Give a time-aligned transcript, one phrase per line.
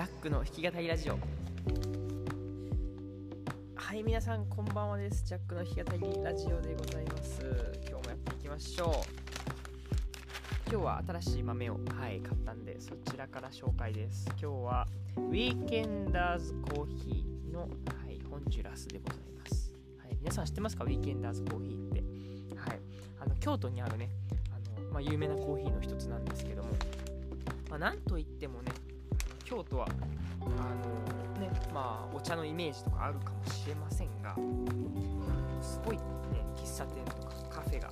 [0.00, 1.18] ジャックの弾き語りラジオ。
[3.74, 5.26] はい皆さんこんばんはです。
[5.26, 7.42] ジャックの弾き語りラジオでございます。
[7.86, 10.70] 今日もやっていきましょう。
[10.70, 14.24] 今日は新しい豆をはい買ったんでそちらから紹介です。
[14.30, 14.86] 今日は
[15.18, 17.66] ウィーケンダーズコーヒーの、は
[18.10, 19.74] い、ホンジュラスでございます。
[19.98, 20.84] はい皆さん知ってますか？
[20.84, 22.00] ウィーケンダーズコーヒーって。
[22.58, 22.80] はい
[23.20, 24.08] あの京都にあるね
[24.50, 26.70] あの、まあ、有名なコーヒーの一つなんですけども。
[27.68, 28.72] まあ、なんといってもね
[29.50, 29.88] 京都は
[30.42, 34.36] あのねまあお茶のイメージとかあるかもしれませんが
[35.60, 36.02] すごいね
[36.54, 37.90] 喫茶店とかカフェが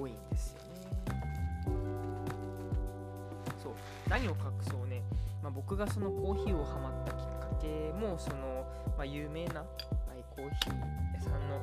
[0.00, 0.70] 多いんですよね。
[3.60, 3.72] そう。
[4.08, 4.36] 何を隠
[4.70, 5.02] そうね、
[5.42, 7.66] まあ、僕がそのコーヒーをハマったきっかけ
[7.98, 8.64] もその、
[8.96, 9.66] まあ、有名な、は
[10.16, 10.74] い、コーヒー
[11.16, 11.60] 屋さんの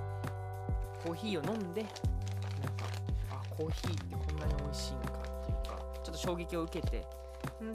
[1.06, 2.86] コーヒーを飲んでなんか
[3.32, 7.08] あコーヒーってこんなに美味しいのかっていうかちょっと衝撃を受けて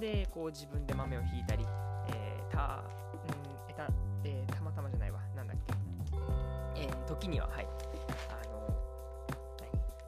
[0.00, 1.64] でこう自分で豆をひいたり、
[2.08, 3.88] えー、た、うんえた
[4.24, 5.20] え、たまたまじゃないわ。
[5.36, 5.72] なんだっけ、
[6.76, 7.66] えー、時にははい。
[8.28, 8.76] あの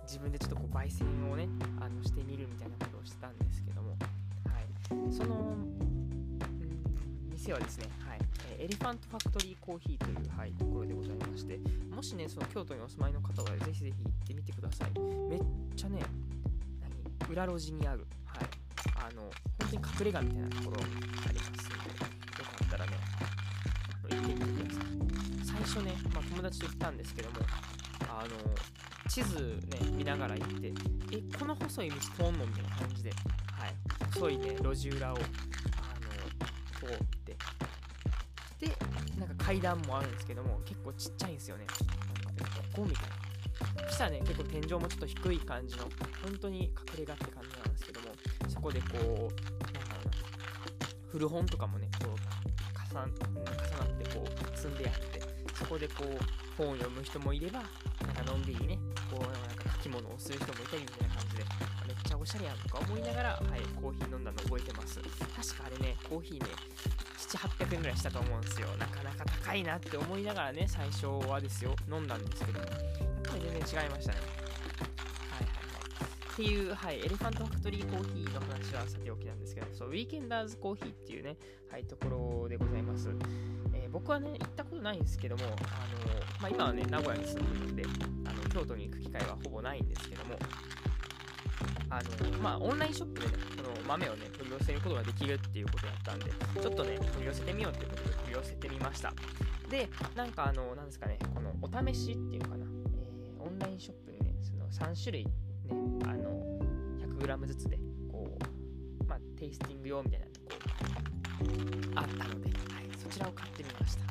[0.02, 1.48] 自分でちょっとこう焙煎をね
[1.80, 3.96] あのしてみるみたいなことをしてたんですけども、は
[4.60, 5.56] い、その、
[7.32, 8.20] 店はですね、はい。
[8.58, 11.58] エレファントファクトリーコーヒーという、はい、ところでございまして。
[11.94, 14.98] もしねその京都にお住まいの方はぜひぜひ行ってみてください。
[15.28, 15.40] めっ
[15.76, 16.00] ちゃね
[17.28, 17.32] 何？
[17.32, 18.06] 裏路地にある。
[18.26, 18.63] あの本当
[19.74, 22.92] に隠れ家みたいなところありますのでよかったらね
[24.08, 24.84] 行ってみてください。
[25.44, 27.36] 最初ね、まあ、友達と行ったんですけども
[28.08, 30.72] あの地図ね見ながら行って
[31.12, 33.74] えこの細い道通んのみたいな感じで、はい、
[34.14, 35.22] 細いね路地裏をあの
[36.78, 37.36] 通って。
[38.60, 38.70] で
[39.18, 41.66] なんか階段もあるんですけども結構ちっちゃいんですよね。
[42.24, 43.88] なんかここみたいな。
[43.88, 45.84] そしたらね結構天井もちょっと低い感じの
[46.24, 48.06] 本当に隠れ家って感じなんですけども
[48.48, 49.53] そこでこう
[51.14, 52.14] 古本とかもねこう
[52.90, 55.22] 重なってこう積んであって
[55.54, 56.18] そこでこう
[56.58, 61.44] 本を読む人もいればなんかのんびりねこうなんか書き物をする人もいたりみたいな感じで
[61.86, 64.98] めっちゃおしゃれやんとか思いながら、はい、コーヒー飲んだの覚えてます。
[64.98, 66.50] 確かあれねコーヒーね
[67.16, 68.66] 7800円ぐらいしたと思うんですよ。
[68.76, 72.68] なかなか高いなって思いながらね最初はですよ飲んだんですけどやっ
[73.22, 74.43] ぱり全然違いましたね。
[76.34, 81.36] っていう、はい、エレファントファクトリーコーヒーの話はさておきなんですけど、そう、ウィーケンダーズコーヒーっていうね、
[81.70, 83.08] はい、ところでございます。
[83.72, 85.54] えー、僕はね、行ったことないんですけども、あの
[86.42, 90.36] まあ、今はね、名古屋に住んでるんで、あの京都に行く機会はほぼないんですけども、
[91.88, 99.12] あのまあ、オンラインショップでね、この豆をね、取り寄せることができるっていうことだったんで、ちょっとね、取り寄せてみようっていうことで取り寄せてみました。
[99.70, 102.66] で、なんかあの、なんですかね、このお試しっていうのかな、
[102.98, 105.28] えー、オンラインショップにね、その3種類
[105.64, 106.58] ね、あの、
[107.18, 107.78] 100g ずつで、
[108.10, 108.38] こ
[109.00, 111.44] う、まあ、テイスティング用みたいなこう、
[111.94, 114.04] あったので、はい、そちらを買ってみました。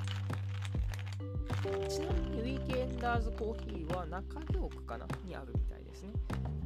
[1.88, 6.10] ちなみにウィーケンダーズコーヒーは中京区かなにあるみたいですね。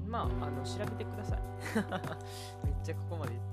[0.07, 1.39] まあ、あの調べてください。
[2.65, 3.43] めっちゃここまで言っ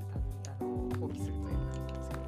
[0.42, 0.68] てあの
[1.00, 2.22] 放棄するという感じなんですけど。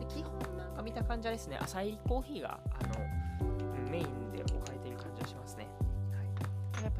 [0.00, 4.23] で基本なんか見た感じはですね、浅いコーヒーがあのメイン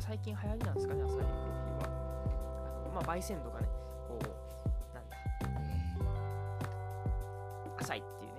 [0.07, 1.89] 最近流行りなんですかね、浅いコーヒーは。
[2.85, 3.67] あのまあ、焙煎度がね、
[4.07, 4.25] こう、
[4.95, 5.17] なんだ、
[7.81, 8.37] 浅いっていうね、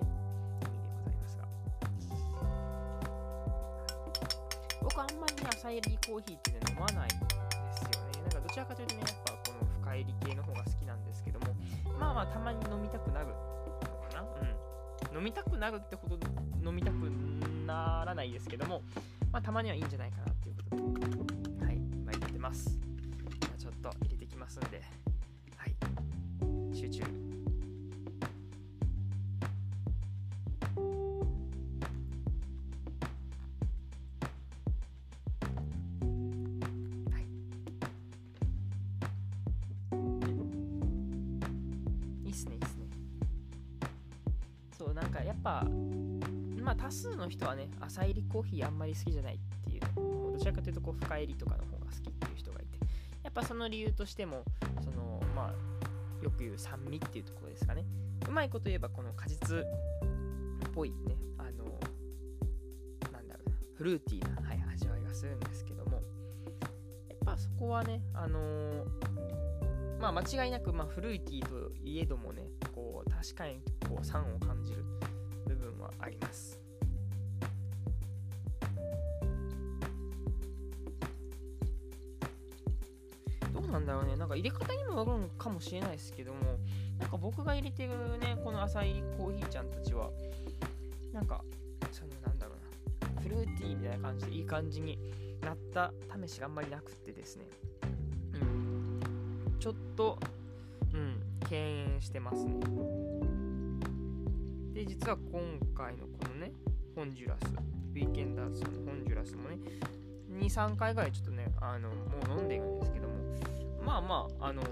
[0.61, 1.43] 意味でございますが。
[4.83, 11.47] 僕あんまりね、浅いコーヒーってね、飲まないんですよねなんかどちらかというとね、やっぱこの深入り系の方が好きなんですけども、
[11.99, 15.17] まあまあたまに飲みたくなるのかなうん。
[15.17, 16.19] 飲みたくなるってほど
[16.63, 16.93] 飲みたく
[17.65, 18.83] ならないですけども、
[19.31, 21.34] まあたまにはいいんじゃないかなっていうことで、
[22.55, 22.79] ます。
[23.57, 24.81] ちょっと入れてきますんで、
[25.57, 25.75] はい、
[26.75, 27.03] 集中。
[44.93, 45.65] なんかやっぱ、
[46.61, 49.81] まあ多数の人はね、朝入りコーヒーあんまり好きじゃないっていう、
[50.31, 52.77] どちらかというとこう深入りとかの方が好きっていう人がいて、
[53.23, 54.43] やっぱその理由としても、
[54.83, 57.85] その、まあ、よく言う酸味っていうところですかね。
[58.27, 59.63] うまいこと言えばこの果実っ
[60.73, 61.65] ぽいね、あの、
[63.11, 66.01] なんだろうな、フルーティーな、はい、味わいがするんですけども、
[67.09, 68.85] やっぱそこはね、あの、
[69.99, 74.83] まあ間違いなく、まあ、フルーティーといえどもね、こう確かにこう酸を感じる
[75.47, 76.64] 部分はあります。
[83.75, 84.15] なんだろうね。
[84.15, 86.39] なんか入れ方にもよるのかもしれないですけども、
[86.97, 90.09] なんか僕が入れてるねこの浅いコーヒーちゃんたちは
[91.11, 91.43] なんか
[91.91, 94.97] そのなんだろうなフルーティーみたいな感じでいい感じに
[95.41, 95.91] なった
[96.25, 97.43] 試しがあんまりなくってですね。
[98.33, 98.99] うん。
[99.59, 100.17] ちょっと
[100.93, 101.19] うん
[101.49, 102.53] 敬遠してますね。
[104.73, 105.41] で実は今
[105.75, 106.53] 回のこのね
[106.95, 107.45] ホンジュラス
[107.93, 109.57] ウィーケンダーズのホンジュラスもね
[110.39, 111.95] 23回ぐらいちょっとねあのも
[112.35, 113.04] う飲んでるんですけど
[113.85, 114.63] まあまああの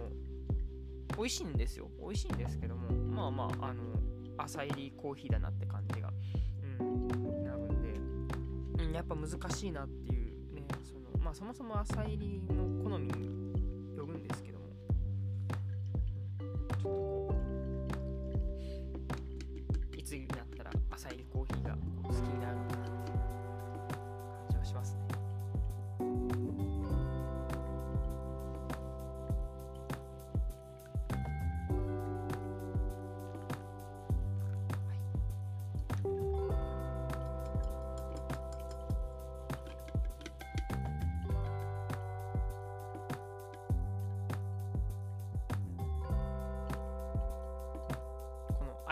[1.18, 1.90] 美味しいんですよ。
[2.00, 3.84] 美味しいんですけどもまあまああの
[4.38, 6.12] 浅入りコーヒーだなって感じが、
[6.80, 7.08] うん、
[7.44, 7.82] なるん
[8.78, 13.12] で、うん、やっぱ難しいなっていうねそのまあそもそも浅入りの好み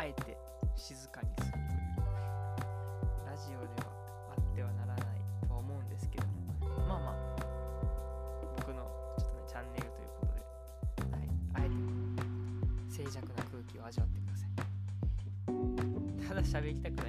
[0.01, 0.35] あえて
[0.75, 1.67] 静かにするという。
[3.23, 3.93] ラジオでは
[4.35, 5.05] あってはならない
[5.47, 6.31] とは思うんですけども。
[6.87, 7.15] まあまあ。
[8.57, 8.81] 僕の
[9.19, 10.41] ちょっとねチャンネルということで、
[11.13, 11.75] はい、あえて
[12.89, 14.49] 静寂な空気を味わってください。
[16.27, 17.00] ただ喋りたく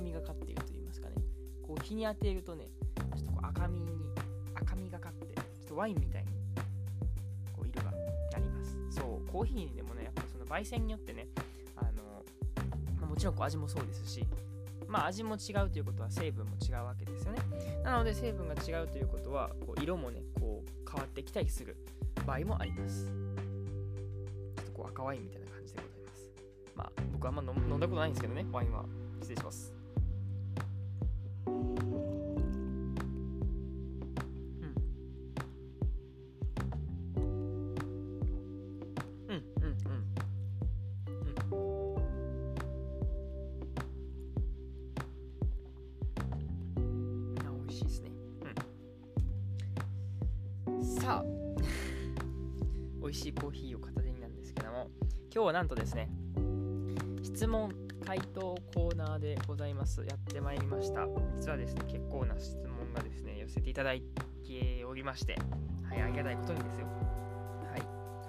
[0.00, 1.16] 赤みがかっていると言いますかね、
[1.62, 2.68] こう日に当てるとね、
[3.14, 3.86] ちょっとこう赤みに、
[4.54, 6.28] 赤みがかって、ちょっとワインみたいに、
[7.54, 8.78] こう色がなります。
[8.90, 11.28] そう、コーヒーにでもね、やっぱその焙煎によってね、
[11.76, 12.24] あの、
[12.98, 14.26] まあもちろんこう味もそうですし、
[14.88, 17.42] まあ味も違うということは成分も違うわけですよね。
[17.84, 21.76] なので成分が違うということは、こう色もね、こう変わってきたりする
[22.26, 23.04] 場合もあります。
[23.04, 26.30] ちょっとこう赤ワインみたいな感じでございます。
[26.74, 28.86] まあ僕はあんま飲飲んだことないんですけどね、ワインは。
[29.20, 29.79] 失礼します。
[50.82, 51.24] さあ、
[53.02, 54.34] 美味しいコーヒーを片手になん。
[54.34, 54.90] ですけども、
[55.34, 55.68] 今日はなん。
[55.68, 56.10] とですね、
[57.22, 57.72] 質問
[59.60, 60.02] ざいます。
[60.08, 61.06] やってまいりました。
[61.36, 65.36] 実はですね、結構な質問がですね、寄せていただいておりまして、
[65.86, 66.86] はい、ありがたいことにですよ。
[66.86, 67.82] はい、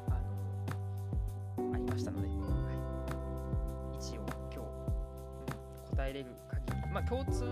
[0.09, 2.33] あの、ありましたので、は
[3.93, 7.45] い、一応今日、うん答えれる限り、まあ共通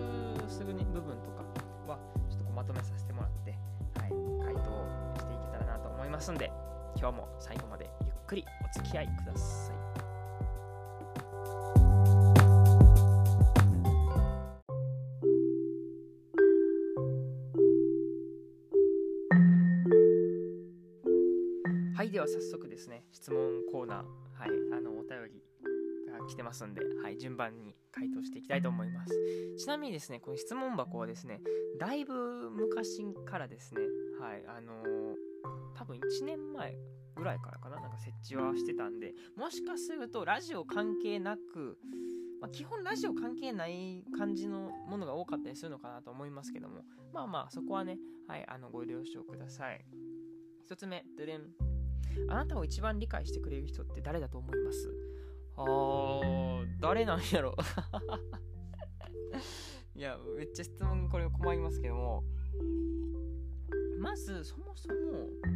[0.49, 1.43] する、ね、部分とか
[1.87, 3.51] は、ちょっとこうまとめさせてもらって、
[3.97, 4.09] はい、
[4.43, 4.61] 回答
[5.19, 6.51] していけたらなと思いますんで、
[6.97, 8.45] 今日も最後までゆっくり
[8.75, 9.88] お付き合いください。
[22.29, 23.39] 早速ですね、質問
[23.71, 25.43] コーナー、はい、あの、お便り
[26.11, 29.13] が来てますんで、はい、順番に回答していきたいと思います。
[29.57, 31.41] ちなみにですね、この質問箱はですね、
[31.79, 33.81] だいぶ昔からですね、
[34.19, 35.29] はい、あのー
[35.79, 36.77] 多分1年前
[37.15, 41.77] ぐらいからかな、なんか設置はしてたんで、もしかするとラジオ関係なく、
[42.41, 46.83] まあ、基本ラジオ関係ない感じのものが多かったりするのかなと思いますけども、
[47.13, 49.85] まあまあ、そこはね、はい、あの、ご了承ください。
[50.63, 51.68] 一つ目、ドゥレン。
[52.29, 54.89] あなたを一番理解してくれる人って誰だと思います？
[55.55, 57.55] あー、誰なんやろ？
[59.95, 62.23] いや、めっちゃ質問これ困りますけども、
[63.99, 64.95] まず、そもそも、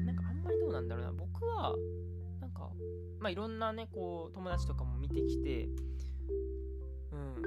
[0.05, 1.11] なんかあんまりどうなんだろうな。
[1.13, 1.73] 僕は、
[2.41, 2.69] なんか、
[3.19, 5.69] まあいろんなね、こう、友達とかも見てきて、
[7.11, 7.41] うん、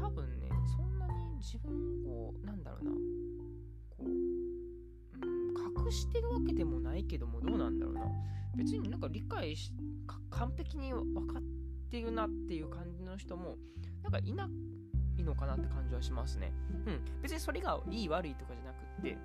[0.00, 2.90] 多分ね、そんなに自分を、なんだろうな、
[3.90, 8.02] こう、うん、隠してるわけでもないけどもどうなんだろうな。
[8.56, 9.72] 別になんか理解し
[10.30, 11.42] 完璧に分かっ
[11.90, 13.56] てるなっていう感じの人も
[14.02, 14.48] なんかいな
[15.16, 16.52] いのかなって感じはしますね。
[16.86, 17.00] うん。
[17.22, 19.18] 別にそれがいい悪いとかじゃなくって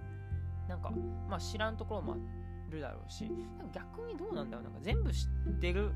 [0.68, 0.92] なんか
[1.30, 3.32] まあ知らんところもあるだろうし
[3.74, 4.64] 逆にどうなんだろう。
[4.66, 5.92] なんか全部知ってる。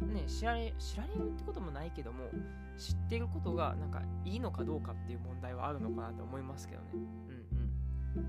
[0.00, 2.30] ね、知られ知られるってこともないけども
[2.78, 6.88] 知ってることがなんかいいのかどうかっていう問題はあるのかなと思いますけどね。
[6.94, 8.26] うんうん、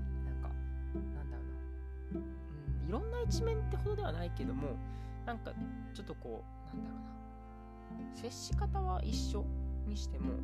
[2.92, 4.76] いろんな一面ってほどではないけども
[5.24, 5.52] なんか
[5.94, 6.44] ちょっとこ
[6.74, 9.46] うなんだろうな接し方は一緒
[9.86, 10.34] にしても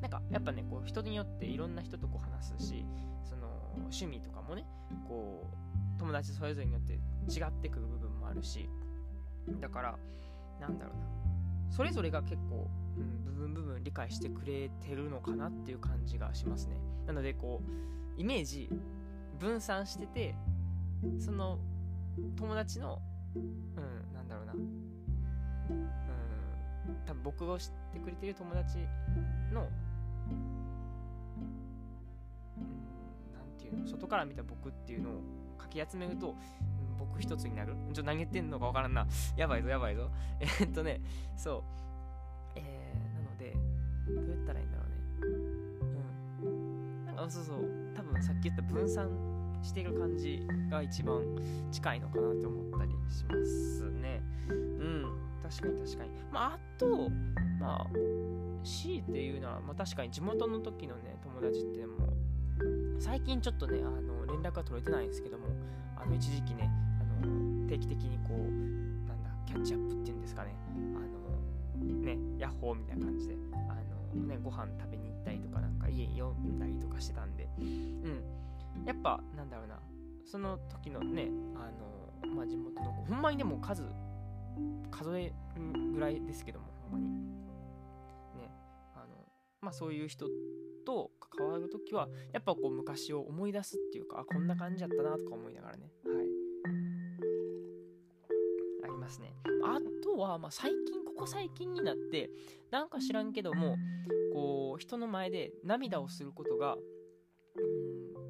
[0.00, 2.86] なんかやっぱねこう人によっていろんな人とこう話すし
[3.22, 4.64] その趣味とかもね
[5.06, 8.66] こう友達それぞれによって違ってくる部分もあるし
[9.60, 9.98] だから
[10.62, 16.76] なんだろうなそれぞれが結構、うん、部分部分理解してくれてるのかなっていう感じがしますね。
[17.06, 17.60] なのでこ
[18.16, 18.70] うイメージ
[19.38, 20.34] 分散してて
[21.18, 21.58] その
[22.36, 23.00] 友達の
[23.34, 24.62] うんなんだろうなうん
[27.06, 28.78] 多分僕を知ってくれてる友達
[29.52, 29.68] の
[32.58, 32.64] うん
[33.32, 35.22] なんていうの外から見た僕っていうのを
[35.58, 36.34] かき集めると
[36.98, 37.74] 僕一つになる？
[37.74, 39.06] ちょっと何言ってんのかわからんな。
[39.36, 40.10] やばいぞ、やばいぞ。
[40.40, 41.00] えー、っとね、
[41.36, 41.62] そう。
[42.56, 43.52] えー、なので、
[44.08, 44.96] どうやったらいいんだろうね。
[46.44, 47.04] うん。
[47.06, 47.58] なんか、そうそう。
[47.94, 49.08] 多分さっき言った分散
[49.64, 51.22] してる感じが一番
[51.72, 54.22] 近いのかなって思ったりしますね。
[54.48, 55.04] うん。
[55.42, 56.10] 確かに確かに。
[56.30, 57.10] まあ、あと、
[57.58, 57.86] まあ、
[58.62, 65.46] C っていうのは、まあ確かに地元の時のね、友達ってもう最近ちょっとね、あの、連絡が取れてないんですけども、
[65.96, 70.54] あの、一時期ね、あの定期的にこうなんだキャッチアップっていうんですかね
[70.96, 73.34] あのねヤッホーみたいな感じで
[73.68, 73.74] あ
[74.16, 78.22] のねご飯食べに行ったりとかなんか家読んだりとかしてたんでうん
[78.84, 79.80] やっぱなんだろうな。
[80.24, 81.70] その時のねあ
[82.26, 83.84] のまあ地元のほんまにでも数
[84.90, 87.08] 数えるぐらいですけどもほんまに。
[88.40, 88.50] ね
[88.94, 89.26] あの
[89.60, 90.26] まあそういう人
[90.86, 95.90] と関わるときはやっぱこう昔を思い出すっていうかあこんな感じだったなとか思いながらね。
[96.04, 96.44] はい。
[98.84, 99.34] ありますね。
[99.64, 102.30] あとは、まあ、最近、ここ最近になって、
[102.70, 103.76] なんか知らんけども、
[104.32, 106.76] こう、人の前で涙をすることが、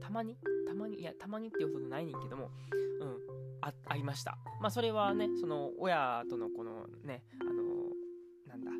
[0.04, 0.36] たまに、
[0.68, 2.50] たまに、いや、たまにっていうほどないねんけども、
[3.00, 3.18] うん、
[3.62, 4.36] あ、ありました。
[4.60, 8.70] まあ、それはね、その、親とのこのね、あのー、なんだ、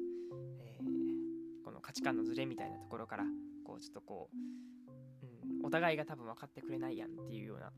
[0.61, 3.25] えー、この価値観のズレみたいなところから、
[3.65, 7.73] こう、ちょっとこう、うん、お互いが多分分かってくれないやんっていうような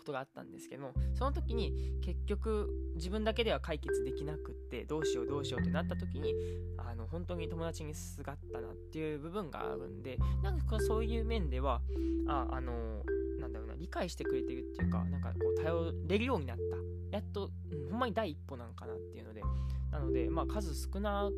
[0.00, 6.34] ことがあったんですけどもその時に結局自分だけでは解決できなくってどうしようどうしようってなった時に
[6.78, 11.82] あの本当に友達にすがったなっていう部分があるんでなんかそういう面では
[12.26, 13.04] ああの
[13.38, 16.62] なんだろうな理解してくれてるっていうかなんかこう頼れるようになった。
[17.10, 19.42] やっと、うん、ほんまに第一歩なんかなっていうので
[19.90, 21.28] なのでまあ数少な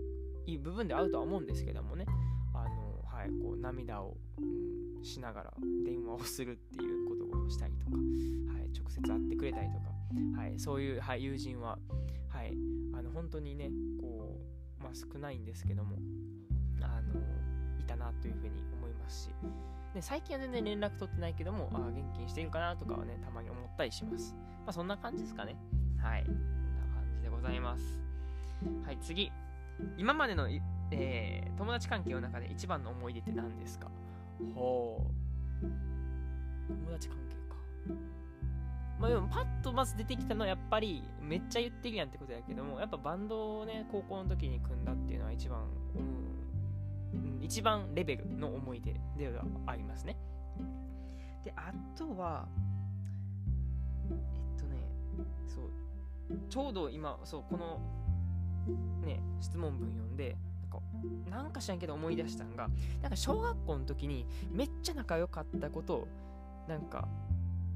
[0.47, 2.04] い部分であるとは思うんですけどもね。
[2.54, 5.52] あのはいこう涙を、うん、しながら
[5.85, 8.02] 電話をするっていうことをしたりとかは
[8.61, 11.78] い直接会ってくれたりとか、はい、そういう、はい、友人は、
[12.28, 12.52] はい、
[12.94, 14.38] あの本当にねこ
[14.80, 15.97] う、まあ、少ないんですけども
[16.80, 17.21] あの
[17.80, 19.30] いたなというふうに思いますし
[19.94, 25.56] で最近は全然連絡取ってないけどもあ元気にしてるかなとかはねたまに思ったりします、まあ、そんな感じですかね。
[26.00, 26.40] はいこんな
[26.94, 28.00] 感じでございます。
[28.85, 29.30] はい次。
[29.97, 30.49] 今までの、
[30.90, 33.88] えー、友達関係の中で一番の思い出って何ですか？
[34.54, 35.22] ほう
[36.68, 37.56] 友達関係か。
[38.98, 45.60] まあ、でもパッとまず出てきたのはやっぱりめっちゃ言ってるやんってことやけどもやっぱバンドをね高校の時に組んだっていうのは一番、
[45.94, 45.98] う
[47.16, 50.16] ん、一番レベルの思い出ではありますね。
[51.44, 52.46] であとは
[54.10, 54.76] えっとね
[55.48, 55.70] そう
[56.48, 57.80] ちょうど今そうこの
[59.04, 60.36] ね質問文読んで
[60.73, 60.81] か
[61.31, 62.69] なんか知らんけど思い出したんが
[63.02, 66.09] なんか小学校の時にめっちゃ仲良かったことを
[66.69, 67.09] なんか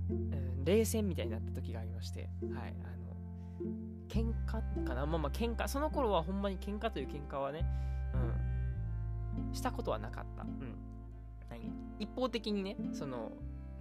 [0.08, 3.72] うん、冷戦みたいになった時がありまして、はい、あの、
[4.08, 5.04] 喧嘩かな？
[5.04, 7.66] まあまあ喧嘩、その頃はほんまに喧嘩という喧嘩はね、
[8.14, 10.44] うん、したことはなかった。
[10.44, 10.76] うん。
[11.50, 11.72] 何？
[11.98, 13.32] 一方的にね、その、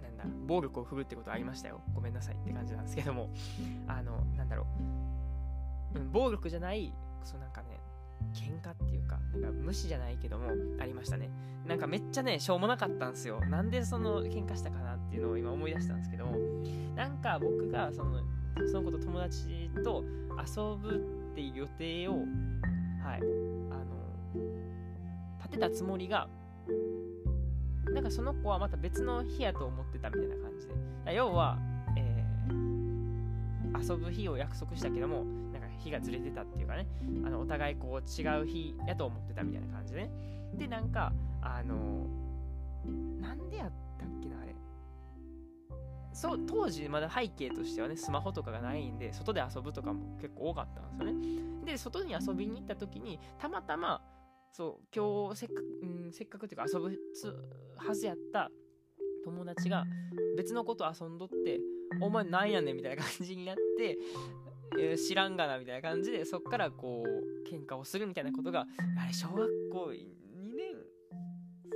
[0.02, 1.80] なんだ、暴力を振るってことはありましたよ。
[1.94, 3.30] ごめんなさいって感じなんですけども、
[3.86, 4.66] あの、なんだろ
[5.94, 6.92] う、うん、暴力じゃない、
[7.22, 7.78] そうなんかね、
[8.34, 11.30] 喧嘩っていうか、なんか無視じゃないけども、ありましたね。
[11.66, 13.40] なんかめっちゃね、しょうもなかったんですよ。
[13.46, 16.36] なんでその喧嘩したかなっていうのを今思い出したんですけども、
[16.94, 18.20] なんか僕がその、
[18.70, 20.04] その子と友達と
[20.38, 24.44] 遊ぶっていう予定を、はい、あの、
[25.38, 26.28] 立てたつもりが、
[27.92, 31.14] なんかその子はまた別の日やと思ってたみたいな感じで。
[31.14, 31.58] 要は、
[31.96, 32.24] え
[33.80, 35.24] 遊ぶ日を約束したけども
[35.78, 36.86] 日がずれてたっていうかね
[37.24, 40.10] あのお互いこう違う日やと思ってたみたいな感じでね。
[40.54, 42.06] でなんかあの
[43.20, 44.54] なんでやったっけなあれ。
[46.12, 51.64] そう当時まだ背景としてはねスマホとかがないんで外で遊ぶとかも結構多かったんですよね。
[51.64, 54.00] で外に遊びに行った時にたまたま
[54.52, 56.96] そう今日せっかく、うん、せっかくっていうか遊ぶ
[57.76, 58.50] はずやった
[59.24, 59.84] 友達が
[60.36, 61.60] 別のこと遊んどって
[62.00, 63.98] お前なんやねんみたいな感じになって、
[64.98, 68.66] 知らんがなみたいな感じでそっからこう喧嘩をするみたいなことが
[69.00, 69.94] あれ小学校2
[70.56, 70.74] 年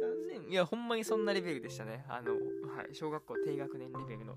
[0.01, 2.05] 3年いやほんまにそんなレベルでしたね。
[2.09, 2.39] あの、は
[2.91, 4.37] い、小学校低学年レベルの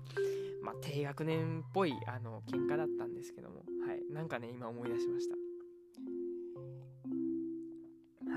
[0.62, 3.64] まあ低学年っぽいあの喧嘩だったんですけども。
[3.86, 5.34] はいなんかね今思い出しました。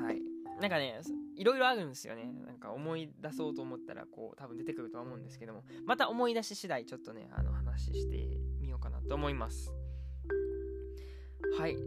[0.04, 0.22] はい
[0.60, 1.00] なんかね
[1.36, 2.32] いろいろあるんですよね。
[2.46, 5.64] なんか思い出そうと思ったらこう多分出てくるとは思うんですけども。
[5.86, 8.28] また思い出し次第ちょっとねあの話して
[8.60, 9.72] みようかなと思います。
[11.58, 11.78] はい。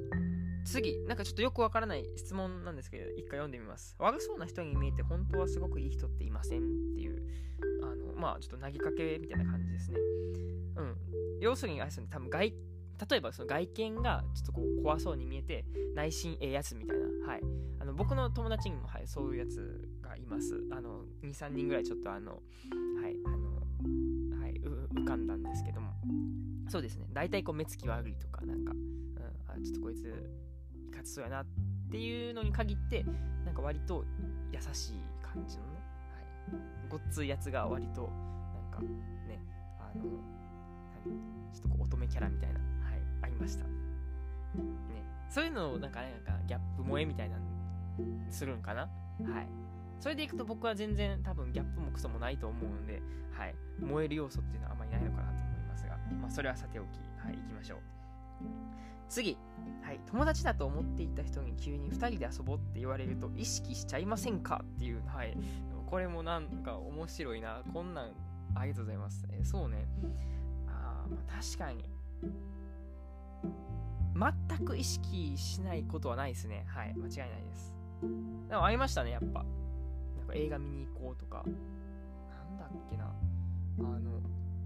[0.65, 3.95] 次なんかちょっとよくわからない質問なんですけど一回読んでみます。
[3.99, 6.62] 悪そうな人に見えて本当はすごくいい人っていませんっ
[6.95, 7.23] ていう
[7.83, 9.99] あのまあちょっと投げかけみたいな感じですね。
[10.77, 10.97] うん。
[11.41, 12.53] 要するにあれですね多分外
[13.11, 17.41] 例えばその外見がちょっとこう怖そうに見えて内心ええやつみたいな、はい、
[17.81, 20.62] あの僕の友達にも、はい、そういうやつがいます。
[20.73, 22.39] あの23人ぐらいちょっとあのは
[23.09, 25.91] いあのはい浮かんだんですけども。
[26.69, 27.09] そうですね。
[27.12, 28.73] 大体こう目つき悪いとかなんか、
[29.64, 31.47] ちょっとこいついかつそうやなっ
[31.90, 33.05] ていうのに限って
[33.45, 34.05] なんか割と
[34.52, 35.71] 優しい感じのね、
[36.50, 38.11] はい、ごっついやつが割と
[38.70, 38.81] なんか
[39.29, 39.42] ね
[39.79, 40.05] あの
[41.53, 42.64] ちょっとこう乙女キャラみたいなは
[42.96, 43.64] いありました。
[43.64, 43.70] ね、
[45.29, 47.37] そういうのをなんかね、なんかギャップ萌えみたいな
[48.29, 48.83] するんかな？
[48.83, 48.88] は
[49.42, 49.49] い。
[50.01, 53.55] それでいくと僕は全然多分ギャップもクソもないと思うんで、はい。
[53.81, 56.87] 燃える要素っていうのはあまりないのかなと思いますが、まあそれはさておき、
[57.25, 57.79] はい、行きましょう。
[59.09, 59.37] 次、
[59.83, 64.62] はい、友達だと思っていた人に急に2人で遊ぼうって言われると意識しちゃいませんか？
[64.76, 65.37] っていう、はい、
[65.87, 67.62] これもなんか面白いな。
[67.72, 68.12] こんなん、
[68.55, 69.26] ありがとうございます。
[69.31, 69.88] えー、そうね。
[70.68, 71.85] あまあ確かに。
[74.14, 76.64] 全く意識しないことはないですね。
[76.68, 77.74] はい、間違いないです。
[78.48, 79.44] でもありましたね、やっぱ。
[80.18, 81.44] なんか映画見に行こうとか。
[81.46, 83.12] なんだっけな。
[83.79, 84.20] あの、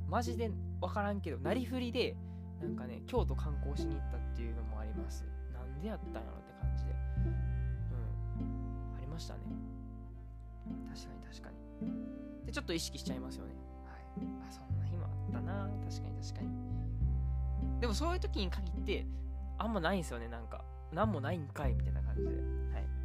[0.08, 2.16] マジでわからんけど、なりふりで、
[2.64, 5.24] なんかね、京都観光しに行ったっていうのもあります。
[5.52, 6.92] なんでやったんやろって感じで。
[6.92, 8.96] うん。
[8.96, 9.40] ありましたね。
[10.88, 12.46] 確かに確かに。
[12.46, 13.52] で、ちょっと意識しちゃいますよね。
[13.84, 14.26] はい。
[14.48, 15.68] あ、そんな日もあったな。
[15.84, 17.80] 確かに確かに。
[17.80, 19.06] でもそういう時に限って、
[19.58, 20.64] あんまないんですよね、なんか。
[20.90, 22.28] なんもないんかいみたいな感じで。
[22.30, 22.36] はい。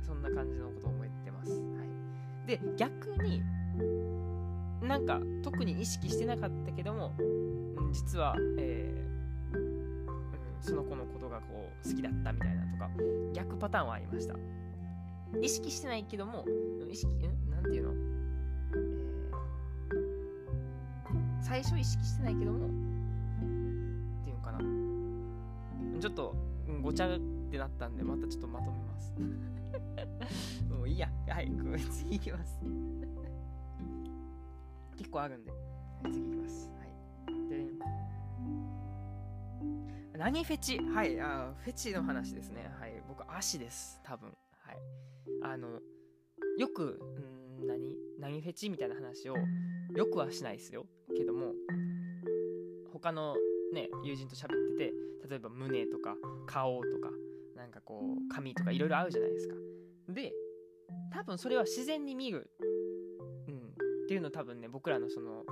[0.01, 1.51] そんな感じのことを思ってます。
[1.51, 1.57] は
[2.45, 2.47] い。
[2.47, 3.43] で、逆に、
[4.81, 9.18] なんか特に意識してなかったけども、うん、実は、えー、うん、
[10.61, 12.89] その子のことがこう好きだったみたいなとか、
[13.33, 14.35] 逆パターンはありました。
[15.41, 16.45] 意識してないけども、
[16.89, 17.49] 意識、ん？
[17.51, 17.93] なんていうの、
[21.11, 22.69] えー、最初意識してないけどもっ
[24.23, 24.59] ていうかな、
[25.99, 26.35] ちょっと、
[26.81, 27.19] ごちゃっ
[27.51, 29.13] てなったんで、またちょっとまとめます。
[30.69, 31.09] もういいや。
[31.27, 31.51] はい、
[31.91, 32.59] 次いきます。
[34.97, 35.51] 結構あるんで、
[36.03, 36.38] 次いきます。
[40.19, 40.77] 何フェチ？
[40.79, 42.69] はい、あフェチの話ですね。
[42.77, 44.01] はい、僕、足です。
[44.03, 44.27] 多分。
[44.27, 44.77] はい。
[45.41, 45.79] あの、
[46.57, 46.99] よく、
[47.63, 47.95] ん何？
[48.19, 49.37] 何フェチみたいな話を
[49.95, 50.85] よくはしないですよ。
[51.15, 51.53] けども、
[52.91, 53.33] 他の
[53.73, 54.93] ね、友人と喋ってて、
[55.29, 57.11] 例えば胸とか顔とか、
[57.55, 59.55] なんかこう、髪とかいろいろ合うじゃないですか。
[60.09, 60.33] で、
[61.13, 62.51] 多分それは自然に見る。
[63.47, 63.55] うん。
[63.55, 65.45] っていうの多分ね、僕らのその、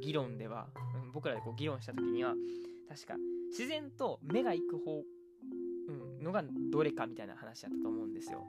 [0.00, 2.34] 議論では、うん、僕らでこう議論した時には、
[2.88, 3.16] 確か、
[3.56, 5.04] 自然と目が行く方、
[5.88, 8.44] うん、のがどれかみたいな話だったと思うんですよ。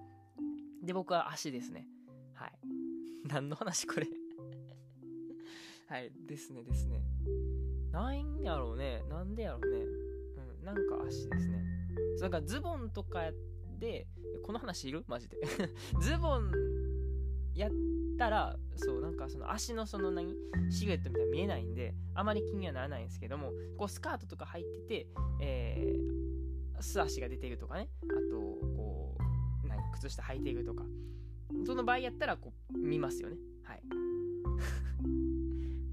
[0.84, 1.88] で、僕は足ですね。
[2.34, 2.60] はい。
[3.30, 4.08] 何の話これ
[5.88, 7.04] はい、ですねですね。
[7.92, 9.04] ないんやろうね。
[9.08, 9.78] なんでやろうね。
[9.78, 11.64] うん、なんか足ですね。
[12.20, 13.32] なんかズボンとか
[13.80, 14.08] で、
[14.44, 15.04] この話いる？
[15.08, 15.38] マジで。
[16.02, 16.52] ズボン
[17.54, 17.72] やっ
[18.18, 20.36] たら、そう、なんかその足のその何、
[20.70, 25.08] シルエットみたいな見えないんで、あまり気にはならないんですけども、こうスカートとか入ってて、
[25.42, 28.38] えー、素足が出ているとかね、あと、
[28.76, 29.16] こ
[29.64, 30.84] う、何、靴下履いているとか、
[31.66, 33.38] その場合やったら、こう、見ますよね。
[33.64, 33.84] はい。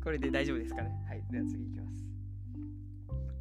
[0.02, 1.24] これで大丈夫ですかねはい。
[1.30, 2.01] では次いきます。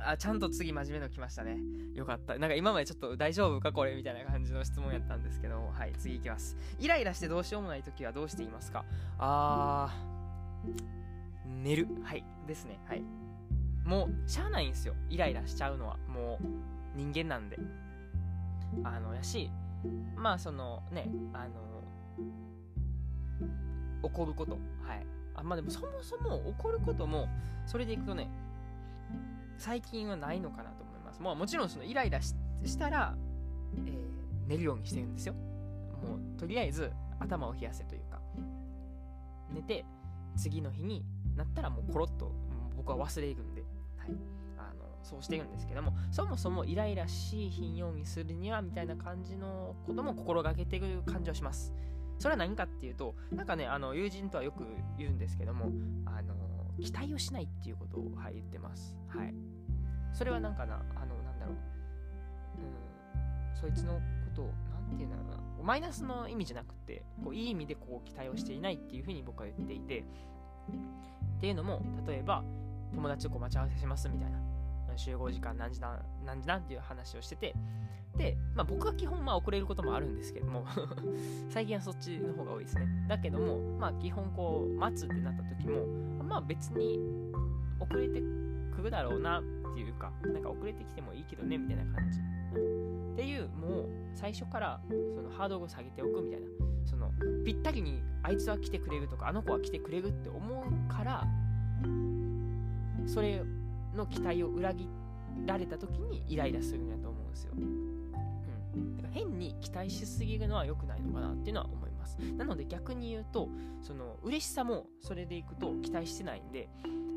[0.05, 1.57] あ、ちゃんと次真面目の来ましたね。
[1.93, 2.37] よかった。
[2.37, 6.57] なんか今までちょっと大丈夫かこれみたいな感じの質問やったんですけど、はい、次いきます。
[6.79, 8.85] イライラしてどうしようもない時はどうしていますか？
[9.17, 11.87] あー、寝る。
[12.03, 12.23] はい。
[12.47, 12.79] ですね。
[12.87, 13.03] はい。
[13.83, 16.45] もうしゃあないんですよイライラしちゃうのはもう
[16.95, 17.57] 人間なんで
[18.83, 19.49] あのやし
[20.15, 21.49] まあそのねあの
[24.03, 27.27] 怒ることはいあまあでもそもそも怒ることも
[27.65, 28.29] それでいくとね
[29.61, 31.21] 最近はないのかなと思います。
[31.21, 32.33] もうもちろんそのイライラし
[32.79, 33.15] たら、
[33.85, 35.33] えー、寝るようにしてるんですよ。
[35.33, 38.19] もうとりあえず頭を冷やせというか。
[39.53, 39.85] 寝て
[40.35, 42.31] 次の日になったらもうコロッと
[42.75, 43.61] 僕は忘れるんで、
[43.97, 44.15] はい、
[44.57, 45.93] あのそうしてるんですけども。
[46.09, 51.71] そもそもイライラしひんようにするにはみたいな感じのことも心がけてる感じはします。
[52.17, 54.63] それは何かっていうとなんかねあの友人とはよく
[54.97, 55.71] 言うんですけども
[56.05, 56.33] あの
[56.79, 58.95] 期待をしないっていうことを、はい、言ってます。
[59.07, 59.33] はい。
[60.13, 61.55] それはなんかなあのなんだろう。
[62.57, 63.59] うん。
[63.59, 63.99] そいつのこ
[64.35, 64.45] とを
[64.89, 65.63] 何て言うんだろうな。
[65.63, 69.99] マイナスの意味じゃなくてこういい意味でこう期待をしていないっていうふうに僕は言っていて。
[69.99, 72.43] っていうのも例えば
[72.93, 74.39] 友達とこう待ち合わせしますみたいな。
[74.97, 77.55] 集合時間何時だ何時なんっていう話をしてて、
[78.55, 80.65] まあ、僕は基本まあ遅れることもあるんですけども
[81.49, 85.85] 最近はそっちの方が多いですねだけどもまあ基本こう待つってなった時も
[86.23, 86.99] まあ別に
[87.79, 88.21] 遅れて
[88.75, 89.43] くるだろうなっ
[89.73, 94.81] ていうかなんか遅れてきてもいいけどねみたいな感じっていうもう最初から
[95.15, 96.47] そのハードルを下げておくみたいな
[96.85, 97.11] その
[97.45, 101.25] ぴったりにあいつは来てくれるとかあの子は来てくれるって思うから
[103.07, 103.43] それ
[103.95, 104.87] の期待を裏切
[105.45, 107.53] られた時にイライラするんだと思うんですよ。
[109.11, 112.17] 変に期待しすぎるのは良くないのかなっていうのは思います。
[112.37, 113.49] なので逆に言うと
[113.81, 116.69] その嬉しさもそれでいくと期待してないんで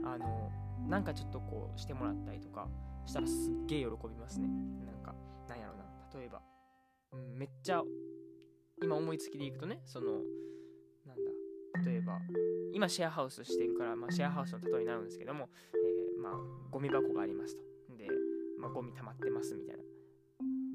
[0.04, 0.50] あの
[0.88, 2.68] なんかちょっとこうしてもらったりとか
[3.07, 4.48] したらすっげえ喜びますね。
[4.85, 5.14] なんか
[5.48, 5.85] なんやろな
[6.18, 6.42] 例えば、
[7.12, 7.83] うん、めっちゃ
[8.83, 10.12] 今思いつきでいくとねその
[11.07, 12.18] なんだ例えば
[12.72, 16.33] 今シェアハウスしてるから、まあ、シェアハウスの例えになるんですけども、えー、まあ
[16.70, 17.62] ゴミ箱がありますと
[17.96, 18.09] で、
[18.59, 19.83] まあ、ゴミ溜まってますみたいな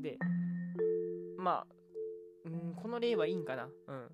[0.02, 0.18] で
[1.40, 1.68] まあ、
[2.46, 3.70] うん、この例はいいんかな。
[3.88, 4.10] うん。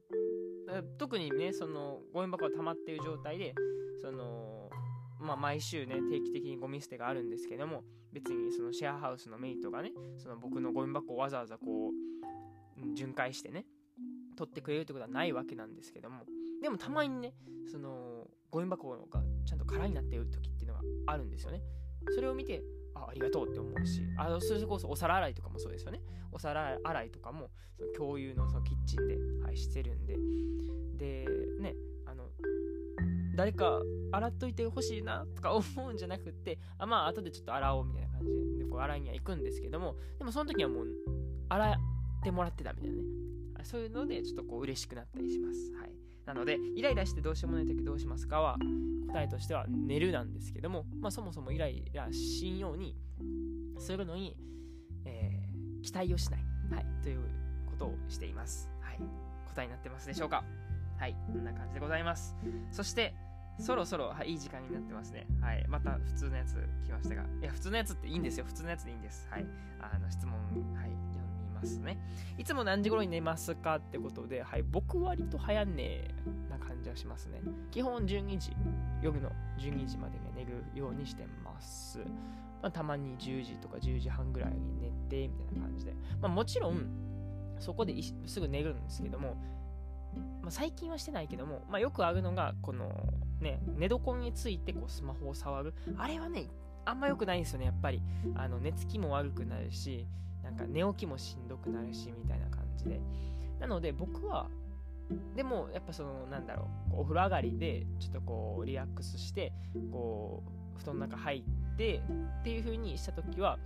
[0.98, 3.54] 特にねそのゴミ箱が溜まっている状態で
[4.02, 4.70] その
[5.20, 7.84] まあ、毎週ね定期的にゴミ捨てがあるんですけども
[8.14, 13.66] 別にそのシェアハウスのメイトがねその僕のゴミ箱をわざわざこう巡回してね
[14.38, 16.24] 取ってくれるってことはないわけなんですけども
[16.62, 17.34] でもたまにね
[17.72, 21.62] そのゴミ箱がちゃんと空になっている時っていうのがあるんですよね。
[22.14, 22.62] それを見て
[22.96, 30.18] あありがとうって思うしあそれこそお皿洗いとかもそうですよねお皿洗いとかもその共有のそのキッチンで、はい、してるんで
[30.98, 31.28] で
[31.60, 32.26] ねあの
[33.36, 33.82] 誰か
[34.12, 40.88] 洗っといてほしいなとか思うんじゃなくってあまあ後でちょっと洗おうみたいな感じででこう洗いには行くんですけどもでもその時はもう
[41.50, 41.76] 洗っ
[42.24, 43.26] てもらってたみたいなね
[43.66, 45.74] そういうのでちょっとこう嬉しくなったりします。
[45.74, 46.05] はい。
[46.26, 48.58] なので、イライラしてどうしようもない時どうしますかは、
[49.08, 52.96] 答えとしては寝るなんですけども、まあそもそもイライラしんように
[53.78, 54.36] するのに、
[55.06, 56.42] えー、期待をしない。
[56.72, 56.86] はい。
[57.04, 57.20] という
[57.68, 58.70] ことをしています。
[58.82, 59.00] はい。
[59.54, 60.44] 答えになってますでしょうか
[60.98, 61.16] はい。
[61.32, 62.36] こんな感じでございます。
[62.72, 63.14] そして、
[63.60, 65.28] そろそろ、はい、いい時間になってますね。
[65.42, 65.66] はい。
[65.68, 67.24] また普通のやつ来ましたが。
[67.42, 68.46] いや、普通のやつっていいんですよ。
[68.46, 69.28] 普通のやつでいいんです。
[69.30, 69.46] はい。
[69.80, 70.34] あの、質問、
[70.76, 70.92] はい。
[71.56, 71.98] ますね。
[72.38, 76.14] いつも何時頃に寝ますかってことで、はい、僕割と早寝
[76.50, 77.42] な感じはしますね。
[77.72, 78.56] 基本12時、
[79.02, 82.00] 夜の12時までね、寝るようにしてます。
[82.62, 85.94] まあ、たまに10時とか10時半ぐらいに寝て、みたいな感じで。
[86.22, 86.88] まあ、もちろん、
[87.60, 89.36] そこですぐ寝るんですけども、
[90.42, 92.92] まあ、最近はしてないけども、まあ、よくあるのが、この、
[93.40, 95.74] ね、寝床についてこうスマホを触る。
[95.98, 96.48] あれはね、
[96.86, 98.02] あんま良くないんですよね、やっぱり。
[98.36, 100.08] あの寝つきも悪くなるし、
[100.46, 103.02] なんか寝起きもしんどくなるしみたいな感じで。
[103.60, 104.48] なので僕は
[105.36, 109.54] でもやっぱそのなんだろうお風呂上がりでちょっとこうリラックスして
[109.92, 110.44] こ
[110.76, 112.02] う布団の中入って
[112.42, 113.58] っていう風にした時は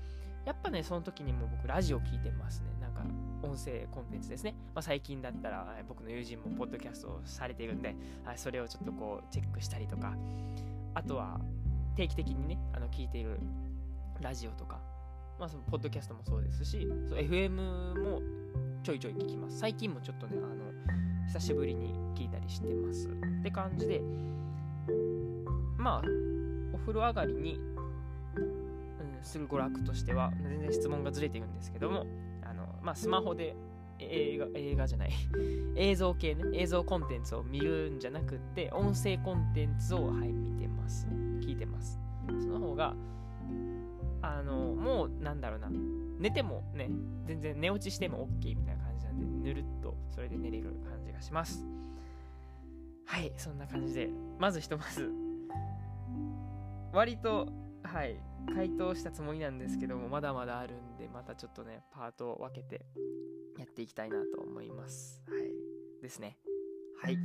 [0.45, 2.67] やっぱねその時にも僕ラジオ聞いてますね。
[2.81, 3.03] なんか
[3.41, 7.95] 音声コンテンツですね、まあ、最近だったら僕の友人もポッドキャストをされているんで
[8.35, 10.13] それをちょっとこうチェックしたりとか。
[10.95, 11.39] あとは
[11.95, 13.39] 定期的にねあの聞いている
[14.21, 14.88] ラジオとか。
[15.39, 17.51] まあ、そのポッドキャストもそうですし、FM
[17.97, 18.21] も
[18.83, 19.57] ちょいちょい聞きます。
[19.59, 23.07] 最近もちょっとね、あの、久しぶりに聞いたりしてます。
[23.07, 24.01] って感じで、
[25.77, 26.01] まあ、
[26.73, 27.57] お風呂上がりに、
[28.35, 32.05] うん、する娯楽としては、全然質問がずれてるんですけども、
[32.43, 33.55] あの、まあ、スマホで
[33.99, 35.11] 映画、映画じゃない
[35.77, 41.07] 映像系ね、映像コンテンツを見るんじゃなくて、音声コンテンツを、はい、見てます。
[41.39, 41.97] 聞いてます。
[42.41, 42.93] その方が、
[44.21, 45.69] あのもうなんだろうな。
[46.19, 46.89] 寝てもね
[47.25, 51.65] 全然寝落ちしても OK みたいな感じなんでぬるっとそれで寝れる感じがします。
[53.05, 54.09] はいそんな感じで。
[54.37, 55.11] まずひとまず
[56.93, 57.47] 割と
[57.83, 58.19] はい
[58.53, 62.85] 回答したつもりなんですけどもまだまだあるんでまたちょっとねパートを分けて
[63.57, 65.21] やっていきたいなと思います。
[65.27, 66.37] はいですね。
[67.01, 67.17] はい。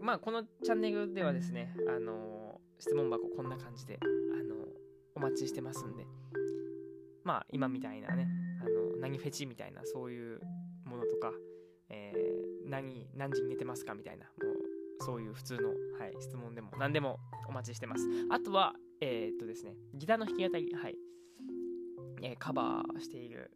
[0.00, 4.66] まあこのチャンネルではですねあの質問箱こんな感じであの
[5.14, 6.06] お待ちしてますんで。
[7.24, 8.28] まあ今みたいなね
[8.60, 10.40] あの何フェチみたいなそういう
[10.84, 11.30] ものとか、
[11.88, 14.30] えー、何何時に寝てますかみたいなも
[15.00, 18.06] うそういう普通の、はい、質問でも何でもお待ちしてます。
[18.30, 20.96] あとはえー、っとですねギターの弾き語りはい、
[22.22, 23.50] えー、カバーしている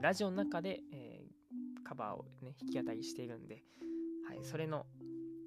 [0.00, 3.62] ラジオの中で、えー、カバーをね弾き語りしているんで、
[4.28, 4.86] はい、それの、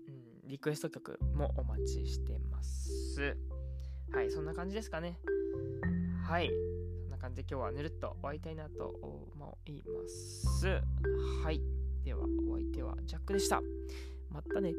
[0.08, 0.12] う
[0.46, 3.36] ん、リクエスト曲もお待ちしてます。
[4.12, 5.18] はいそんな感じですかね
[6.26, 6.50] はい
[7.04, 10.68] そんな感じで今日はぬるっと終わりたいなと思います。
[11.44, 11.62] はい。
[12.04, 13.62] では、お相手はジャックでした。
[14.30, 14.74] またね。